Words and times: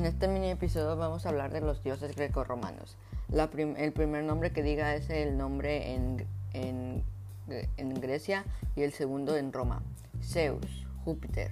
En 0.00 0.06
este 0.06 0.28
mini 0.28 0.48
episodio 0.48 0.96
vamos 0.96 1.26
a 1.26 1.28
hablar 1.28 1.52
de 1.52 1.60
los 1.60 1.82
dioses 1.82 2.16
grecorromanos. 2.16 2.96
el 3.76 3.92
primer 3.92 4.24
nombre 4.24 4.50
que 4.50 4.62
diga 4.62 4.94
es 4.94 5.10
el 5.10 5.36
nombre 5.36 5.92
en, 5.92 6.26
en, 6.54 8.00
Grecia 8.00 8.46
y 8.76 8.80
el 8.80 8.94
segundo 8.94 9.36
en 9.36 9.52
Roma. 9.52 9.82
Zeus, 10.22 10.86
Júpiter, 11.04 11.50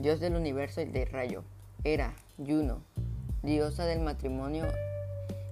dios 0.00 0.18
del 0.18 0.36
universo 0.36 0.80
y 0.80 0.86
del 0.86 1.10
rayo. 1.10 1.44
Hera, 1.84 2.14
Juno, 2.38 2.78
diosa 3.42 3.84
del 3.84 4.00
matrimonio 4.00 4.64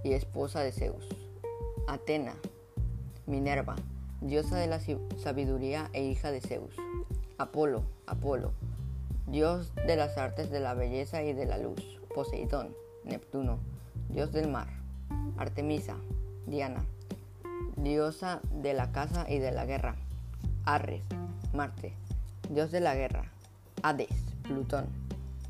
y 0.02 0.14
esposa 0.14 0.62
de 0.62 0.72
Zeus. 0.72 1.06
Atena, 1.86 2.32
Minerva, 3.26 3.76
diosa 4.22 4.56
de 4.56 4.68
la 4.68 4.80
sabiduría 5.18 5.90
e 5.92 6.02
hija 6.02 6.30
de 6.30 6.40
Zeus. 6.40 6.74
Apolo, 7.36 7.82
Apolo, 8.06 8.52
dios 9.26 9.74
de 9.86 9.96
las 9.96 10.16
artes 10.16 10.50
de 10.50 10.60
la 10.60 10.72
belleza 10.72 11.22
y 11.22 11.34
de 11.34 11.44
la 11.44 11.58
luz. 11.58 11.97
Poseidón, 12.14 12.74
Neptuno, 13.04 13.58
dios 14.08 14.32
del 14.32 14.48
mar, 14.48 14.68
Artemisa, 15.36 15.96
Diana, 16.46 16.84
diosa 17.76 18.40
de 18.52 18.74
la 18.74 18.92
caza 18.92 19.26
y 19.28 19.38
de 19.38 19.52
la 19.52 19.66
guerra, 19.66 19.96
Ares, 20.64 21.02
Marte, 21.52 21.94
dios 22.50 22.70
de 22.70 22.80
la 22.80 22.94
guerra, 22.94 23.30
Hades, 23.82 24.08
Plutón, 24.42 24.86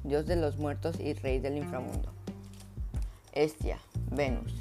dios 0.04 0.26
de 0.26 0.36
los 0.36 0.58
muertos 0.58 1.00
y 1.00 1.14
rey 1.14 1.38
del 1.38 1.56
inframundo, 1.56 2.12
Estia, 3.32 3.78
Venus, 4.10 4.54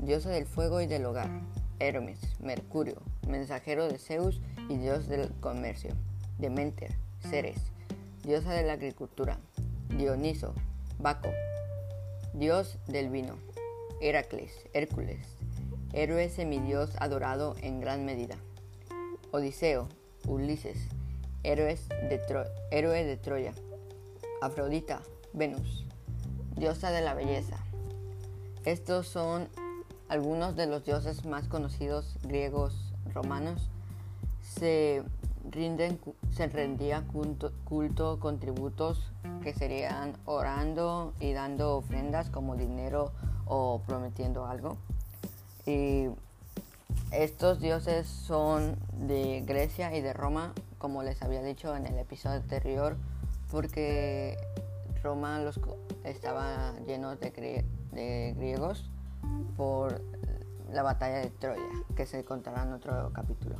diosa 0.00 0.30
del 0.30 0.46
fuego 0.46 0.80
y 0.80 0.86
del 0.86 1.06
hogar, 1.06 1.30
Hermes, 1.78 2.20
Mercurio, 2.40 3.02
mensajero 3.28 3.88
de 3.88 3.98
Zeus 3.98 4.40
y 4.68 4.76
dios 4.76 5.08
del 5.08 5.30
comercio, 5.40 5.94
Demeter, 6.38 6.94
Ceres, 7.20 7.58
diosa 8.24 8.52
de 8.52 8.64
la 8.64 8.74
agricultura, 8.74 9.38
Dioniso, 9.96 10.54
Baco, 10.98 11.30
dios 12.32 12.78
del 12.86 13.10
vino, 13.10 13.36
Heracles, 14.00 14.52
Hércules, 14.72 15.26
héroe 15.92 16.28
semidios 16.28 16.90
adorado 16.98 17.54
en 17.60 17.80
gran 17.80 18.04
medida, 18.04 18.36
Odiseo, 19.32 19.88
Ulises, 20.26 20.78
héroe 21.42 21.76
de 22.00 23.16
Troya, 23.16 23.52
Afrodita, 24.40 25.02
Venus, 25.32 25.84
diosa 26.56 26.90
de 26.90 27.00
la 27.00 27.14
belleza. 27.14 27.58
Estos 28.64 29.08
son 29.08 29.48
algunos 30.08 30.56
de 30.56 30.66
los 30.66 30.84
dioses 30.84 31.24
más 31.24 31.48
conocidos 31.48 32.16
griegos 32.22 32.92
romanos. 33.12 33.68
Se 34.40 35.02
rinden, 35.50 36.00
se 36.30 36.46
rendía 36.46 37.04
culto, 37.06 38.18
con 38.20 38.38
tributos 38.38 39.10
que 39.42 39.52
serían 39.52 40.14
orando 40.24 41.12
y 41.20 41.32
dando 41.32 41.76
ofrendas 41.76 42.30
como 42.30 42.56
dinero 42.56 43.12
o 43.46 43.80
prometiendo 43.86 44.46
algo. 44.46 44.76
Y 45.66 46.08
estos 47.10 47.60
dioses 47.60 48.06
son 48.06 48.76
de 49.06 49.42
Grecia 49.46 49.94
y 49.96 50.00
de 50.00 50.12
Roma, 50.12 50.52
como 50.78 51.02
les 51.02 51.22
había 51.22 51.42
dicho 51.42 51.76
en 51.76 51.86
el 51.86 51.98
episodio 51.98 52.36
anterior, 52.36 52.96
porque 53.50 54.36
Roma 55.02 55.40
los, 55.40 55.60
estaba 56.04 56.72
lleno 56.86 57.16
de, 57.16 57.64
de 57.92 58.34
griegos 58.36 58.90
por 59.56 60.02
la 60.72 60.82
batalla 60.82 61.18
de 61.18 61.30
Troya, 61.30 61.62
que 61.94 62.06
se 62.06 62.24
contará 62.24 62.64
en 62.64 62.72
otro 62.72 63.10
capítulo. 63.12 63.56